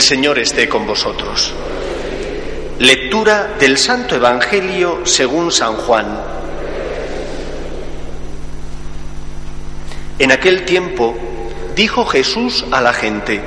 [0.00, 1.52] El Señor esté con vosotros.
[2.78, 6.06] Lectura del Santo Evangelio según San Juan.
[10.18, 11.14] En aquel tiempo
[11.74, 13.42] dijo Jesús a la gente,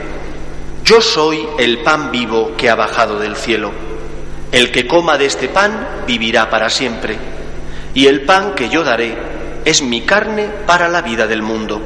[0.84, 3.72] Yo soy el pan vivo que ha bajado del cielo.
[4.52, 7.18] El que coma de este pan vivirá para siempre.
[7.94, 9.18] Y el pan que yo daré
[9.66, 11.82] es mi carne para la vida del mundo.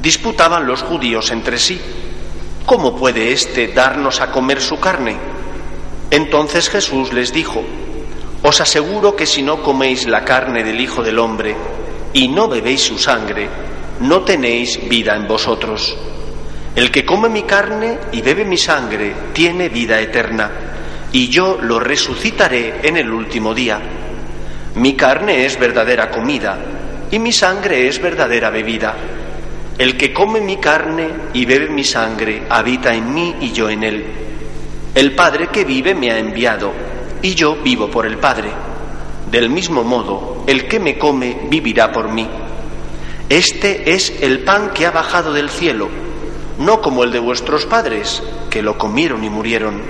[0.00, 1.80] Disputaban los judíos entre sí
[2.66, 5.16] ¿cómo puede éste darnos a comer su carne?
[6.10, 7.62] Entonces Jesús les dijo,
[8.42, 11.56] Os aseguro que si no coméis la carne del Hijo del Hombre
[12.12, 13.48] y no bebéis su sangre,
[14.02, 15.96] no tenéis vida en vosotros.
[16.74, 20.50] El que come mi carne y bebe mi sangre tiene vida eterna,
[21.12, 23.80] y yo lo resucitaré en el último día.
[24.74, 26.58] Mi carne es verdadera comida,
[27.10, 28.96] y mi sangre es verdadera bebida.
[29.78, 33.84] El que come mi carne y bebe mi sangre habita en mí y yo en
[33.84, 34.04] él.
[34.94, 36.72] El Padre que vive me ha enviado
[37.22, 38.50] y yo vivo por el Padre.
[39.30, 42.28] Del mismo modo, el que me come vivirá por mí.
[43.32, 45.88] Este es el pan que ha bajado del cielo,
[46.58, 49.80] no como el de vuestros padres, que lo comieron y murieron.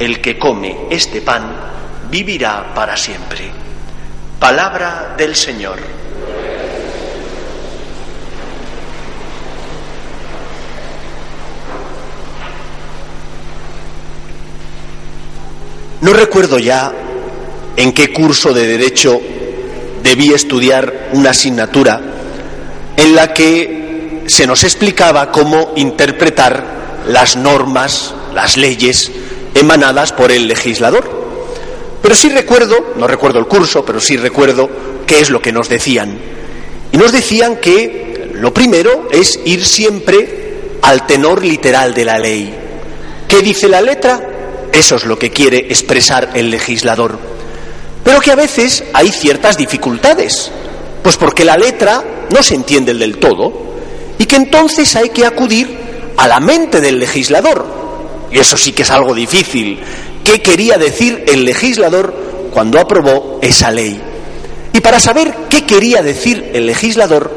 [0.00, 1.54] El que come este pan
[2.10, 3.52] vivirá para siempre.
[4.40, 5.78] Palabra del Señor.
[16.00, 16.92] No recuerdo ya
[17.76, 19.20] en qué curso de derecho
[20.02, 22.16] debí estudiar una asignatura
[22.96, 29.10] en la que se nos explicaba cómo interpretar las normas, las leyes
[29.54, 31.08] emanadas por el legislador.
[32.02, 34.68] Pero sí recuerdo, no recuerdo el curso, pero sí recuerdo
[35.06, 36.18] qué es lo que nos decían.
[36.92, 40.46] Y nos decían que lo primero es ir siempre
[40.82, 42.54] al tenor literal de la ley.
[43.28, 44.20] ¿Qué dice la letra?
[44.72, 47.18] Eso es lo que quiere expresar el legislador.
[48.04, 50.50] Pero que a veces hay ciertas dificultades,
[51.06, 53.52] pues porque la letra no se entiende del todo
[54.18, 55.78] y que entonces hay que acudir
[56.16, 57.64] a la mente del legislador.
[58.32, 59.78] Y eso sí que es algo difícil.
[60.24, 62.12] ¿Qué quería decir el legislador
[62.52, 64.02] cuando aprobó esa ley?
[64.72, 67.30] Y para saber qué quería decir el legislador,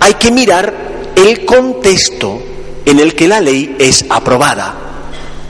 [0.00, 0.74] hay que mirar
[1.16, 2.42] el contexto
[2.84, 4.74] en el que la ley es aprobada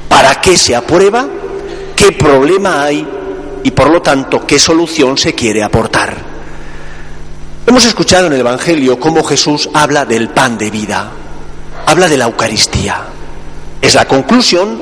[0.09, 1.27] para qué se aprueba,
[1.97, 3.05] qué problema hay
[3.65, 6.38] y por lo tanto qué solución se quiere aportar.
[7.69, 11.13] Hemos escuchado en el Evangelio cómo Jesús habla del pan de vida,
[11.85, 13.05] habla de la Eucaristía.
[13.83, 14.81] Es la conclusión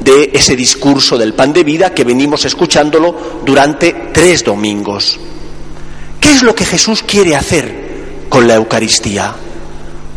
[0.00, 5.20] de ese discurso del pan de vida que venimos escuchándolo durante tres domingos.
[6.18, 9.34] ¿Qué es lo que Jesús quiere hacer con la Eucaristía?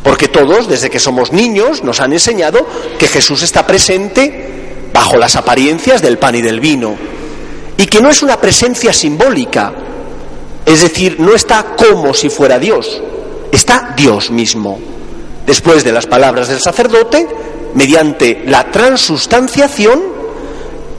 [0.01, 2.65] Porque todos, desde que somos niños, nos han enseñado
[2.97, 6.95] que Jesús está presente bajo las apariencias del pan y del vino.
[7.75, 9.73] Y que no es una presencia simbólica.
[10.65, 13.01] Es decir, no está como si fuera Dios.
[13.51, 14.79] Está Dios mismo.
[15.45, 17.27] Después de las palabras del sacerdote,
[17.75, 20.01] mediante la transustanciación,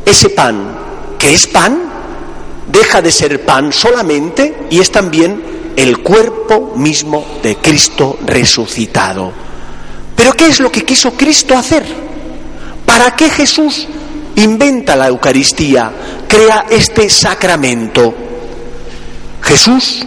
[0.05, 0.79] ese pan,
[1.19, 1.83] que es pan,
[2.69, 9.33] deja de ser pan solamente y es también el cuerpo mismo de Cristo resucitado.
[10.15, 11.85] Pero ¿qué es lo que quiso Cristo hacer?
[12.85, 13.87] ¿Para qué Jesús
[14.37, 15.91] inventa la Eucaristía,
[16.29, 18.26] crea este sacramento?
[19.47, 20.05] Jesús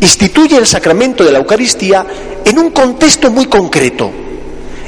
[0.00, 2.06] instituye el sacramento de la Eucaristía
[2.44, 4.10] en un contexto muy concreto,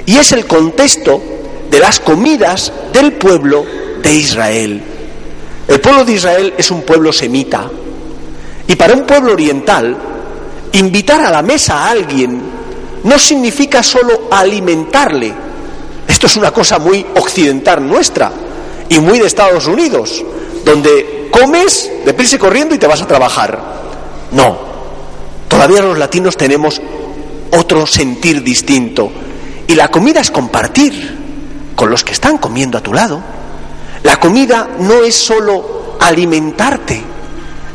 [0.05, 1.23] y es el contexto
[1.71, 3.65] de las comidas del pueblo
[4.03, 4.83] de Israel.
[5.67, 7.71] El pueblo de Israel es un pueblo semita,
[8.69, 9.97] y para un pueblo oriental,
[10.77, 12.39] Invitar a la mesa a alguien
[13.05, 15.33] no significa solo alimentarle.
[16.07, 18.31] Esto es una cosa muy occidental nuestra
[18.89, 20.23] y muy de Estados Unidos,
[20.67, 23.86] donde comes deprisa y corriendo y te vas a trabajar.
[24.33, 24.59] No,
[25.49, 26.81] todavía los latinos tenemos
[27.53, 29.11] otro sentir distinto.
[29.67, 31.17] Y la comida es compartir
[31.75, 33.21] con los que están comiendo a tu lado.
[34.03, 37.03] La comida no es solo alimentarte.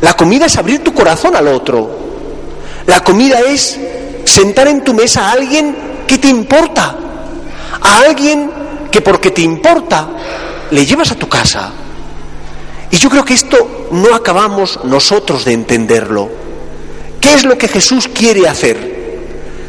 [0.02, 2.00] La comida es abrir tu corazón al otro.
[2.88, 3.80] La comida es
[4.26, 5.76] sentar en tu mesa a alguien
[6.08, 6.96] que te importa.
[7.82, 8.50] A alguien
[8.92, 10.08] que porque te importa
[10.72, 11.72] le llevas a tu casa.
[12.92, 16.30] Y yo creo que esto no acabamos nosotros de entenderlo.
[17.20, 19.02] ¿Qué es lo que Jesús quiere hacer?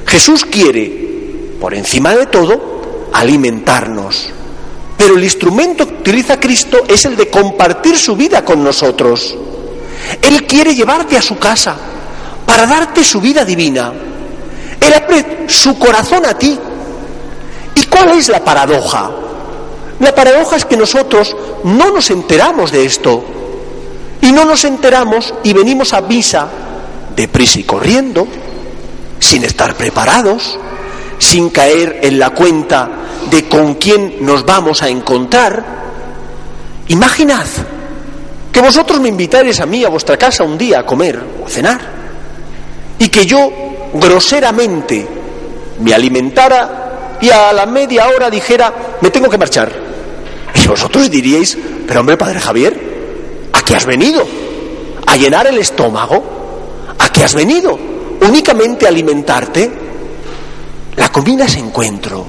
[0.06, 4.30] Jesús quiere, por encima de todo, alimentarnos.
[4.96, 9.36] Pero el instrumento que utiliza Cristo es el de compartir su vida con nosotros.
[10.20, 11.76] Él quiere llevarte a su casa
[12.44, 13.92] para darte su vida divina.
[14.80, 16.58] Él abre su corazón a ti.
[17.74, 19.10] ¿Y cuál es la paradoja?
[20.02, 23.24] La paradoja es que nosotros no nos enteramos de esto.
[24.20, 26.48] Y no nos enteramos y venimos a misa
[27.14, 28.26] deprisa y corriendo,
[29.20, 30.58] sin estar preparados,
[31.18, 32.90] sin caer en la cuenta
[33.30, 35.64] de con quién nos vamos a encontrar.
[36.88, 37.46] Imaginad
[38.50, 41.48] que vosotros me invitáis a mí a vuestra casa un día a comer o a
[41.48, 41.80] cenar
[42.98, 43.50] y que yo
[43.94, 45.06] groseramente
[45.78, 49.81] me alimentara y a la media hora dijera, me tengo que marchar.
[50.54, 51.56] Y vosotros diríais,
[51.86, 54.26] pero hombre, Padre Javier, ¿a qué has venido?
[55.06, 56.22] ¿A llenar el estómago?
[56.98, 57.78] ¿A qué has venido?
[58.20, 59.70] ¿Únicamente a alimentarte?
[60.96, 62.26] La comida es encuentro.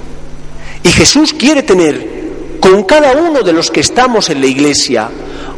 [0.82, 2.14] Y Jesús quiere tener
[2.60, 5.08] con cada uno de los que estamos en la iglesia,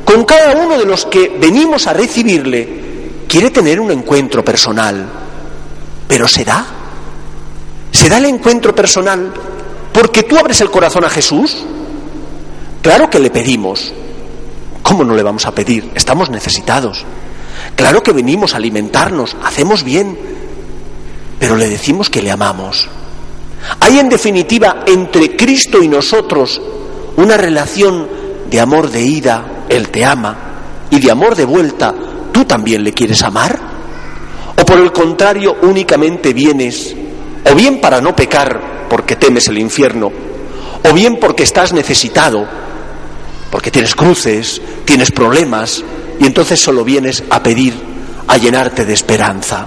[0.04, 2.68] con cada uno de los que venimos a recibirle,
[3.28, 5.06] quiere tener un encuentro personal.
[6.08, 6.66] Pero se da.
[7.90, 9.32] Se da el encuentro personal
[9.92, 11.64] porque tú abres el corazón a Jesús.
[12.86, 13.92] Claro que le pedimos.
[14.80, 15.90] ¿Cómo no le vamos a pedir?
[15.96, 17.04] Estamos necesitados.
[17.74, 20.16] Claro que venimos a alimentarnos, hacemos bien,
[21.36, 22.88] pero le decimos que le amamos.
[23.80, 26.62] Hay en definitiva entre Cristo y nosotros
[27.16, 28.06] una relación
[28.48, 30.36] de amor de ida, Él te ama,
[30.88, 31.92] y de amor de vuelta,
[32.30, 33.58] ¿tú también le quieres amar?
[34.62, 36.94] ¿O por el contrario únicamente vienes,
[37.50, 40.12] o bien para no pecar porque temes el infierno,
[40.88, 42.46] o bien porque estás necesitado,
[43.50, 45.82] porque tienes cruces, tienes problemas,
[46.18, 47.74] y entonces solo vienes a pedir,
[48.26, 49.66] a llenarte de esperanza.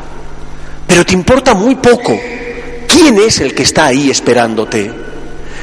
[0.87, 2.19] Pero te importa muy poco
[2.87, 4.91] quién es el que está ahí esperándote.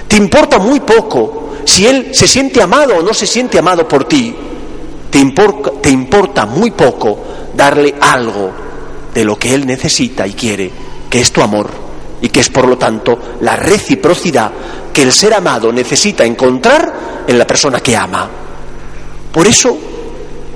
[0.08, 4.04] Te importa muy poco si él se siente amado o no se siente amado por
[4.04, 4.34] ti.
[5.10, 7.18] Te, importa, te importa muy poco
[7.54, 8.52] darle algo
[9.12, 10.70] de lo que él necesita y quiere,
[11.10, 11.86] que es tu amor
[12.20, 14.50] y que es por lo tanto la reciprocidad
[14.96, 18.26] que el ser amado necesita encontrar en la persona que ama.
[19.30, 19.76] Por eso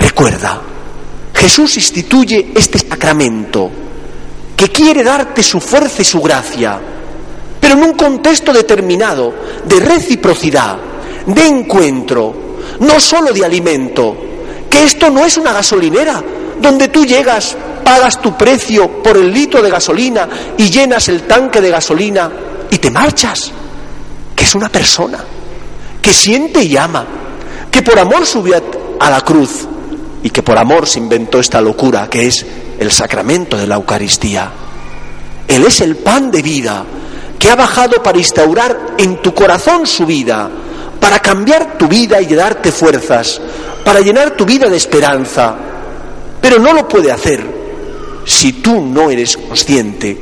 [0.01, 0.61] Recuerda,
[1.35, 3.71] Jesús instituye este sacramento
[4.57, 6.81] que quiere darte su fuerza y su gracia,
[7.61, 9.33] pero en un contexto determinado
[9.65, 10.79] de reciprocidad,
[11.27, 12.35] de encuentro,
[12.81, 14.17] no solo de alimento,
[14.71, 16.23] que esto no es una gasolinera
[16.61, 21.61] donde tú llegas, pagas tu precio por el litro de gasolina y llenas el tanque
[21.61, 22.31] de gasolina
[22.71, 23.53] y te marchas,
[24.41, 25.23] que es una persona
[26.01, 27.05] que siente y ama,
[27.71, 28.57] que por amor subió
[28.99, 29.69] a la cruz
[30.23, 32.47] y que por amor se inventó esta locura que es
[32.79, 34.51] el sacramento de la Eucaristía.
[35.47, 36.87] Él es el pan de vida
[37.39, 40.49] que ha bajado para instaurar en tu corazón su vida,
[40.99, 43.39] para cambiar tu vida y darte fuerzas,
[43.85, 45.55] para llenar tu vida de esperanza.
[46.41, 47.45] Pero no lo puede hacer
[48.25, 50.19] si tú no eres consciente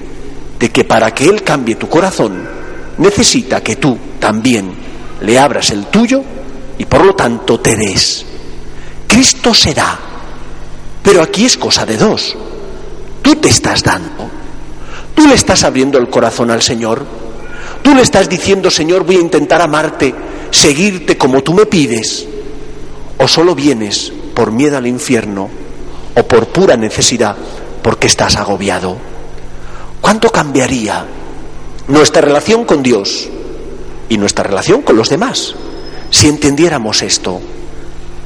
[0.59, 2.59] de que para que Él cambie tu corazón
[2.99, 4.75] necesita que tú también
[5.21, 6.23] le abras el tuyo
[6.79, 8.25] y por lo tanto te des.
[9.07, 9.99] Cristo será.
[11.03, 12.37] Pero aquí es cosa de dos.
[13.23, 14.29] Tú te estás dando.
[15.15, 17.05] Tú le estás abriendo el corazón al Señor.
[17.83, 20.15] Tú le estás diciendo, Señor, voy a intentar amarte,
[20.51, 22.27] seguirte como tú me pides.
[23.19, 25.49] O solo vienes por miedo al infierno
[26.15, 27.37] o por pura necesidad
[27.83, 28.97] porque estás agobiado.
[30.01, 31.05] ¿Cuánto cambiaría
[31.89, 33.29] nuestra relación con Dios
[34.09, 35.55] y nuestra relación con los demás
[36.11, 37.41] si entendiéramos esto?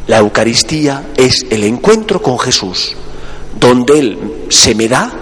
[0.07, 2.97] La Eucaristía es el encuentro con Jesús,
[3.59, 5.13] donde Él se me da,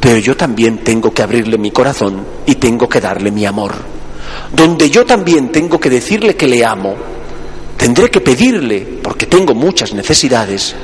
[0.00, 3.74] pero yo también tengo que abrirle mi corazón y tengo que darle mi amor.
[4.54, 6.94] Donde yo también tengo que decirle que le amo.
[7.76, 10.74] Tendré que pedirle, porque tengo muchas necesidades,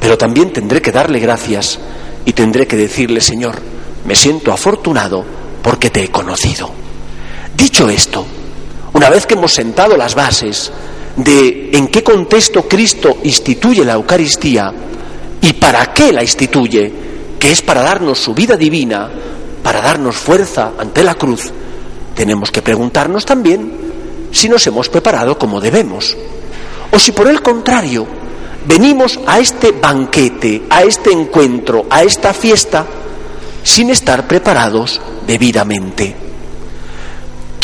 [0.00, 1.78] pero también tendré que darle gracias
[2.24, 3.60] y tendré que decirle, Señor,
[4.06, 5.24] me siento afortunado
[5.62, 6.70] porque te he conocido.
[7.56, 8.26] Dicho esto,
[9.02, 10.70] una vez que hemos sentado las bases
[11.16, 14.72] de en qué contexto Cristo instituye la Eucaristía
[15.40, 16.92] y para qué la instituye,
[17.36, 19.10] que es para darnos su vida divina,
[19.60, 21.50] para darnos fuerza ante la cruz,
[22.14, 23.72] tenemos que preguntarnos también
[24.30, 26.16] si nos hemos preparado como debemos.
[26.92, 28.06] O si por el contrario,
[28.68, 32.86] venimos a este banquete, a este encuentro, a esta fiesta,
[33.64, 36.31] sin estar preparados debidamente.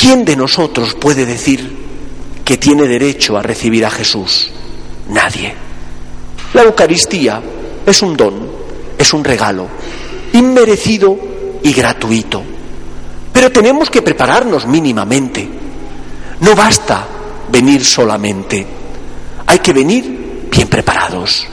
[0.00, 1.76] ¿Quién de nosotros puede decir
[2.44, 4.48] que tiene derecho a recibir a Jesús?
[5.08, 5.52] Nadie.
[6.54, 7.42] La Eucaristía
[7.84, 8.48] es un don,
[8.96, 9.66] es un regalo,
[10.34, 11.18] inmerecido
[11.64, 12.44] y gratuito.
[13.32, 15.48] Pero tenemos que prepararnos mínimamente.
[16.42, 17.04] No basta
[17.50, 18.64] venir solamente,
[19.46, 21.44] hay que venir bien preparados.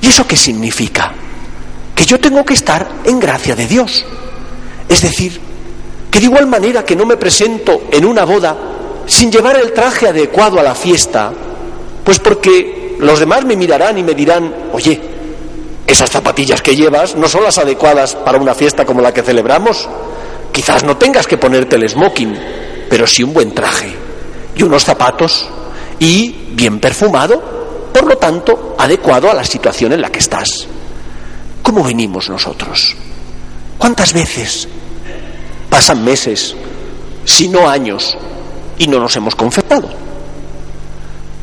[0.00, 1.14] ¿Y eso qué significa?
[1.94, 4.04] Que yo tengo que estar en gracia de Dios.
[4.88, 5.40] Es decir,
[6.10, 8.56] que de igual manera que no me presento en una boda
[9.06, 11.32] sin llevar el traje adecuado a la fiesta,
[12.04, 15.00] pues porque los demás me mirarán y me dirán, oye,
[15.86, 19.88] esas zapatillas que llevas no son las adecuadas para una fiesta como la que celebramos.
[20.52, 22.36] Quizás no tengas que ponerte el smoking,
[22.88, 23.94] pero sí un buen traje
[24.56, 25.48] y unos zapatos
[25.98, 30.66] y bien perfumado, por lo tanto, adecuado a la situación en la que estás.
[31.62, 32.96] ¿Cómo venimos nosotros?
[33.78, 34.68] ¿Cuántas veces
[35.68, 36.54] pasan meses,
[37.24, 38.16] si no años,
[38.78, 39.88] y no nos hemos confesado?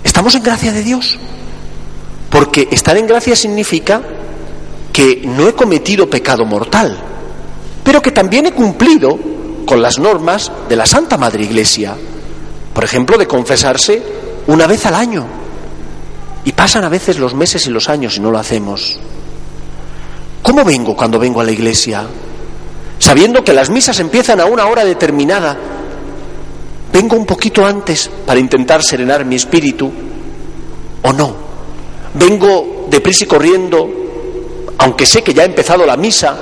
[0.03, 1.17] ¿Estamos en gracia de Dios?
[2.29, 4.01] Porque estar en gracia significa
[4.91, 6.97] que no he cometido pecado mortal,
[7.83, 9.17] pero que también he cumplido
[9.65, 11.95] con las normas de la Santa Madre Iglesia.
[12.73, 14.01] Por ejemplo, de confesarse
[14.47, 15.25] una vez al año.
[16.45, 18.97] Y pasan a veces los meses y los años y no lo hacemos.
[20.41, 22.05] ¿Cómo vengo cuando vengo a la iglesia?
[22.99, 25.57] Sabiendo que las misas empiezan a una hora determinada.
[26.91, 29.91] ¿Vengo un poquito antes para intentar serenar mi espíritu?
[31.01, 31.35] ¿O no?
[32.13, 34.03] ¿Vengo deprisa y corriendo
[34.83, 36.35] aunque sé que ya ha empezado la misa,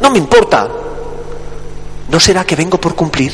[0.00, 0.68] no me importa.
[2.08, 3.32] ¿No será que vengo por cumplir?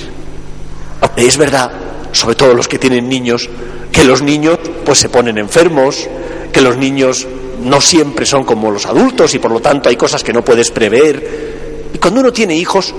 [1.15, 1.71] Es verdad,
[2.13, 3.49] sobre todo los que tienen niños,
[3.93, 6.09] que los niños pues se ponen enfermos,
[6.53, 7.27] que los niños
[7.63, 10.71] no siempre son como los adultos y por lo tanto hay cosas que no puedes
[10.71, 11.50] prever.
[11.93, 12.95] Y cuando uno tiene hijos,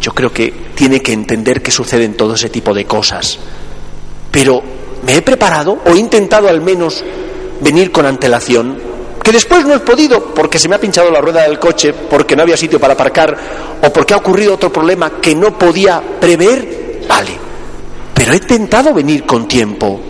[0.00, 3.38] yo creo que tiene que entender que suceden todo ese tipo de cosas.
[4.30, 4.62] Pero
[5.04, 7.04] me he preparado o he intentado al menos
[7.60, 8.88] venir con antelación
[9.22, 12.34] que después no he podido porque se me ha pinchado la rueda del coche, porque
[12.34, 13.36] no había sitio para aparcar
[13.82, 17.32] o porque ha ocurrido otro problema que no podía prever, vale.
[18.14, 20.00] Pero he intentado venir con tiempo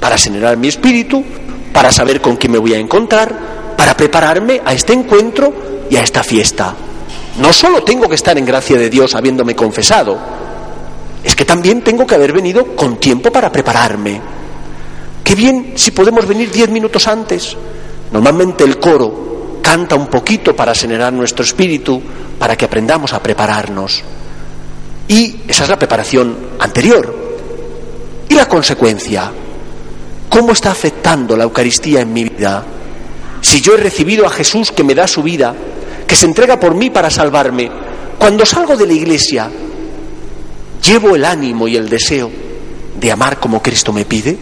[0.00, 1.24] para señalar mi espíritu,
[1.72, 6.02] para saber con quién me voy a encontrar, para prepararme a este encuentro y a
[6.02, 6.74] esta fiesta.
[7.38, 10.18] No solo tengo que estar en gracia de Dios habiéndome confesado,
[11.22, 14.20] es que también tengo que haber venido con tiempo para prepararme.
[15.22, 17.56] Qué bien si podemos venir diez minutos antes,
[18.12, 22.00] Normalmente el coro canta un poquito para serenar nuestro espíritu,
[22.38, 24.02] para que aprendamos a prepararnos.
[25.08, 27.28] Y esa es la preparación anterior.
[28.28, 29.30] Y la consecuencia,
[30.28, 32.64] ¿cómo está afectando la Eucaristía en mi vida?
[33.40, 35.54] Si yo he recibido a Jesús que me da su vida,
[36.08, 37.70] que se entrega por mí para salvarme,
[38.18, 39.48] cuando salgo de la iglesia,
[40.82, 42.28] ¿llevo el ánimo y el deseo
[42.98, 44.36] de amar como Cristo me pide?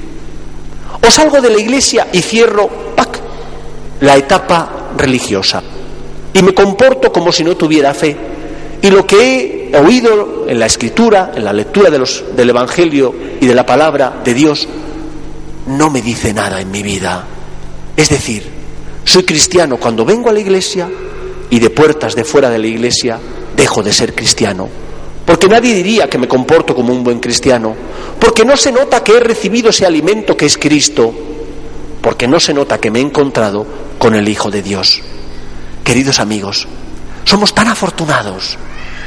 [1.07, 2.87] ¿O salgo de la iglesia y cierro
[4.01, 5.63] la etapa religiosa
[6.33, 8.17] y me comporto como si no tuviera fe.
[8.83, 13.15] Y lo que he oído en la escritura, en la lectura de los, del Evangelio
[13.41, 14.69] y de la palabra de Dios,
[15.67, 17.25] no me dice nada en mi vida.
[17.97, 18.45] Es decir,
[19.05, 20.89] soy cristiano cuando vengo a la iglesia
[21.51, 23.19] y de puertas de fuera de la iglesia
[23.57, 24.69] dejo de ser cristiano.
[25.25, 27.75] Porque nadie diría que me comporto como un buen cristiano.
[28.19, 31.13] Porque no se nota que he recibido ese alimento que es Cristo.
[32.01, 33.67] Porque no se nota que me he encontrado
[33.99, 35.03] con el Hijo de Dios.
[35.83, 36.69] Queridos amigos,
[37.25, 38.57] somos tan afortunados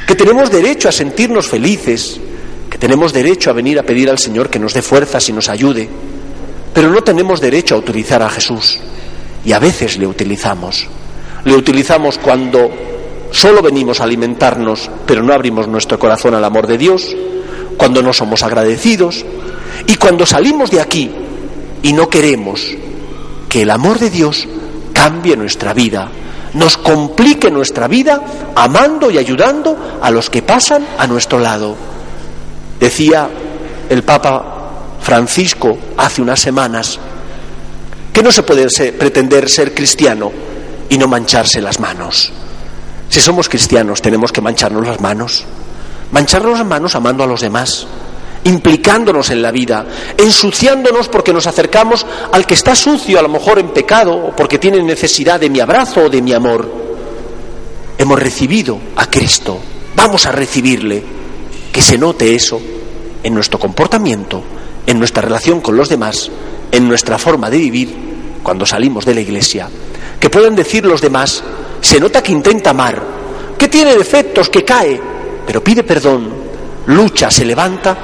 [0.06, 2.20] que tenemos derecho a sentirnos felices,
[2.68, 5.48] que tenemos derecho a venir a pedir al Señor que nos dé fuerzas y nos
[5.48, 5.88] ayude,
[6.74, 8.78] pero no tenemos derecho a utilizar a Jesús.
[9.44, 10.86] Y a veces le utilizamos.
[11.44, 12.70] Le utilizamos cuando
[13.30, 17.14] solo venimos a alimentarnos, pero no abrimos nuestro corazón al amor de Dios,
[17.76, 19.24] cuando no somos agradecidos
[19.86, 21.10] y cuando salimos de aquí
[21.82, 22.66] y no queremos
[23.48, 24.46] que el amor de Dios
[24.92, 26.10] cambie nuestra vida,
[26.54, 28.20] nos complique nuestra vida
[28.54, 31.74] amando y ayudando a los que pasan a nuestro lado.
[32.78, 33.28] Decía
[33.88, 36.98] el Papa Francisco hace unas semanas
[38.12, 40.30] que no se puede pretender ser cristiano
[40.90, 42.30] y no mancharse las manos.
[43.08, 45.44] Si somos cristianos tenemos que mancharnos las manos,
[46.12, 47.86] mancharnos las manos amando a los demás,
[48.44, 53.58] implicándonos en la vida, ensuciándonos porque nos acercamos al que está sucio, a lo mejor
[53.58, 56.70] en pecado, o porque tiene necesidad de mi abrazo o de mi amor.
[57.96, 59.58] Hemos recibido a Cristo.
[59.94, 61.02] vamos a recibirle,
[61.72, 62.60] que se note eso
[63.22, 64.42] en nuestro comportamiento,
[64.86, 66.30] en nuestra relación con los demás,
[66.72, 67.94] en nuestra forma de vivir
[68.42, 69.68] cuando salimos de la iglesia.
[70.20, 71.42] Que puedan decir los demás,
[71.80, 73.02] se nota que intenta amar,
[73.58, 75.00] que tiene defectos, que cae,
[75.46, 76.30] pero pide perdón,
[76.86, 77.96] lucha, se levanta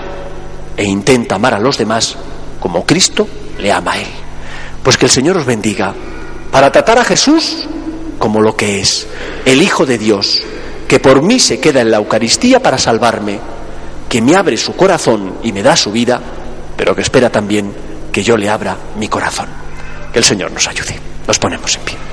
[0.77, 2.17] e intenta amar a los demás
[2.59, 4.09] como Cristo le ama a él.
[4.83, 5.95] Pues que el Señor os bendiga
[6.51, 7.67] para tratar a Jesús
[8.19, 9.07] como lo que es,
[9.45, 10.43] el Hijo de Dios,
[10.89, 13.39] que por mí se queda en la Eucaristía para salvarme,
[14.09, 16.21] que me abre su corazón y me da su vida,
[16.77, 17.73] pero que espera también
[18.13, 19.49] que yo le abra mi corazón.
[20.13, 20.99] Que el Señor nos ayude.
[21.27, 22.06] Nos ponemos en pie.